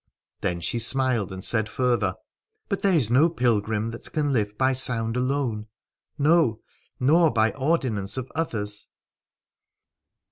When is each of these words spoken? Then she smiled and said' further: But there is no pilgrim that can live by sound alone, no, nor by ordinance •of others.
Then 0.41 0.61
she 0.61 0.79
smiled 0.79 1.31
and 1.31 1.43
said' 1.43 1.69
further: 1.69 2.15
But 2.69 2.81
there 2.81 2.95
is 2.95 3.11
no 3.11 3.29
pilgrim 3.29 3.91
that 3.91 4.11
can 4.11 4.31
live 4.31 4.57
by 4.57 4.73
sound 4.73 5.15
alone, 5.15 5.67
no, 6.17 6.59
nor 6.99 7.29
by 7.31 7.51
ordinance 7.51 8.17
•of 8.17 8.25
others. 8.33 8.89